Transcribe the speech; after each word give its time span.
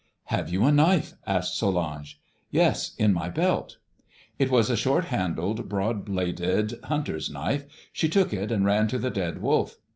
"'Have 0.29 0.49
you 0.49 0.63
a 0.65 0.71
knife?' 0.71 1.13
asked 1.27 1.55
Solange. 1.55 2.19
"'Yes; 2.49 2.95
in 2.97 3.13
my 3.13 3.29
belt.' 3.29 3.77
"It 4.39 4.49
was 4.49 4.71
a 4.71 4.75
short 4.75 5.05
handled, 5.05 5.69
broad 5.69 6.05
bladed 6.05 6.73
hunter's 6.85 7.29
knife. 7.29 7.67
She 7.93 8.09
took 8.09 8.33
it 8.33 8.51
and 8.51 8.65
ran 8.65 8.87
to 8.87 8.97
the 8.97 9.11
dead 9.11 9.43
wolf. 9.43 9.77